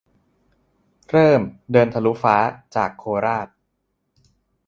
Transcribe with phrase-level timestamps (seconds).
[1.09, 1.41] -เริ่ม
[1.71, 2.35] เดินทะลุฟ้า
[2.75, 3.47] จากโคราช